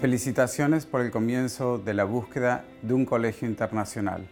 [0.00, 4.26] Felicitaciones por el comienzo de la búsqueda de un colegio internacional.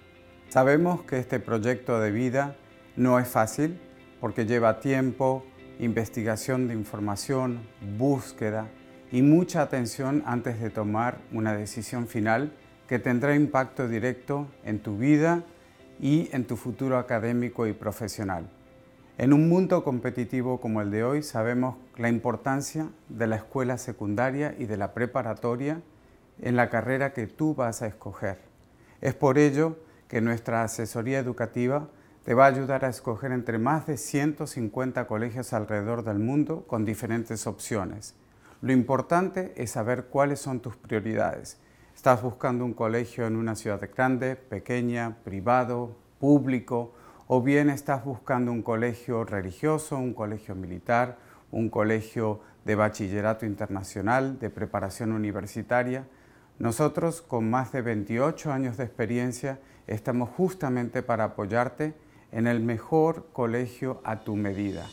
[0.49, 2.57] Sabemos que este proyecto de vida
[2.97, 3.79] no es fácil
[4.19, 5.45] porque lleva tiempo,
[5.79, 7.61] investigación de información,
[7.99, 8.67] búsqueda
[9.13, 12.51] y mucha atención antes de tomar una decisión final
[12.89, 15.45] que tendrá impacto directo en tu vida
[16.01, 18.49] y en tu futuro académico y profesional.
[19.19, 24.55] En un mundo competitivo como el de hoy sabemos la importancia de la escuela secundaria
[24.57, 25.83] y de la preparatoria
[26.41, 28.39] en la carrera que tú vas a escoger.
[29.01, 29.77] Es por ello
[30.07, 31.89] que nuestra asesoría educativa
[32.25, 36.85] te va a ayudar a escoger entre más de 150 colegios alrededor del mundo con
[36.85, 38.15] diferentes opciones.
[38.63, 41.59] Lo importante es saber cuáles son tus prioridades.
[41.93, 46.93] ¿Estás buscando un colegio en una ciudad grande, pequeña, privado, público?
[47.31, 51.19] O bien estás buscando un colegio religioso, un colegio militar,
[51.51, 56.07] un colegio de bachillerato internacional, de preparación universitaria.
[56.59, 61.93] Nosotros, con más de 28 años de experiencia, estamos justamente para apoyarte
[62.33, 64.87] en el mejor colegio a tu medida.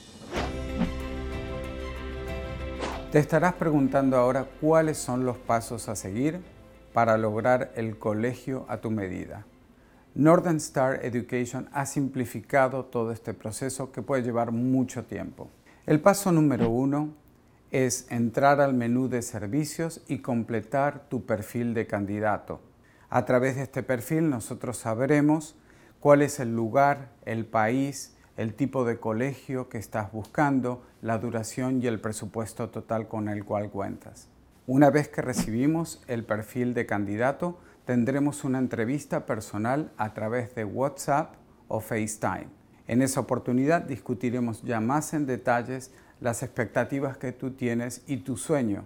[3.14, 6.42] Te estarás preguntando ahora cuáles son los pasos a seguir
[6.92, 9.46] para lograr el colegio a tu medida.
[10.16, 15.50] Northern Star Education ha simplificado todo este proceso que puede llevar mucho tiempo.
[15.86, 17.10] El paso número uno
[17.70, 22.62] es entrar al menú de servicios y completar tu perfil de candidato.
[23.10, 25.58] A través de este perfil nosotros sabremos
[26.00, 31.84] cuál es el lugar, el país, el tipo de colegio que estás buscando, la duración
[31.84, 34.30] y el presupuesto total con el cual cuentas.
[34.66, 40.66] Una vez que recibimos el perfil de candidato, tendremos una entrevista personal a través de
[40.66, 41.36] WhatsApp
[41.68, 42.48] o FaceTime.
[42.88, 48.38] En esa oportunidad discutiremos ya más en detalles las expectativas que tú tienes y tu
[48.38, 48.86] sueño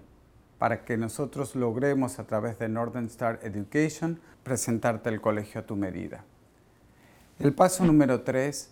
[0.58, 5.76] para que nosotros logremos a través de Northern Star Education presentarte el colegio a tu
[5.76, 6.24] medida.
[7.40, 8.72] El paso número tres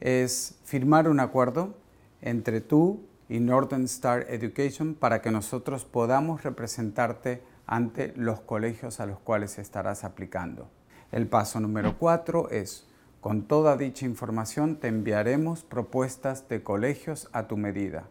[0.00, 1.74] es firmar un acuerdo
[2.22, 9.06] entre tú y Northern Star Education para que nosotros podamos representarte ante los colegios a
[9.06, 10.68] los cuales estarás aplicando.
[11.12, 12.86] El paso número cuatro es,
[13.20, 18.08] con toda dicha información te enviaremos propuestas de colegios a tu medida.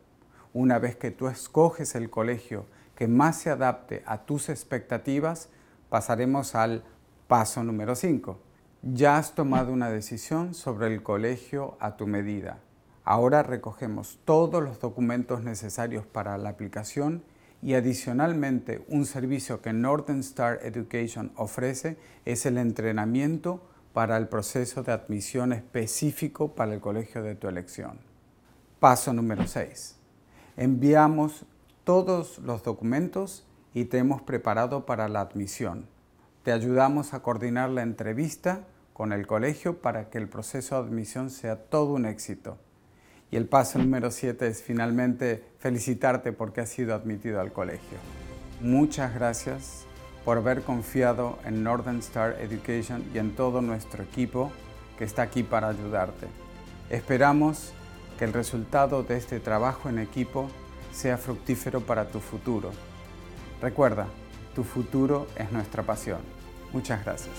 [0.53, 2.65] Una vez que tú escoges el colegio
[2.95, 5.49] que más se adapte a tus expectativas,
[5.89, 6.83] pasaremos al
[7.27, 8.39] paso número 5.
[8.83, 12.59] Ya has tomado una decisión sobre el colegio a tu medida.
[13.03, 17.23] Ahora recogemos todos los documentos necesarios para la aplicación
[17.63, 23.63] y adicionalmente un servicio que Northern Star Education ofrece es el entrenamiento
[23.93, 27.99] para el proceso de admisión específico para el colegio de tu elección.
[28.79, 29.95] Paso número 6.
[30.57, 31.45] Enviamos
[31.85, 35.87] todos los documentos y te hemos preparado para la admisión.
[36.43, 41.29] Te ayudamos a coordinar la entrevista con el colegio para que el proceso de admisión
[41.29, 42.57] sea todo un éxito.
[43.33, 47.97] Y el paso número 7 es finalmente felicitarte porque has sido admitido al colegio.
[48.61, 49.85] Muchas gracias
[50.23, 54.51] por haber confiado en Northern Star Education y en todo nuestro equipo
[54.99, 56.27] que está aquí para ayudarte.
[56.91, 57.73] Esperamos
[58.19, 60.47] que el resultado de este trabajo en equipo
[60.91, 62.69] sea fructífero para tu futuro.
[63.63, 64.05] Recuerda,
[64.53, 66.19] tu futuro es nuestra pasión.
[66.71, 67.33] Muchas gracias.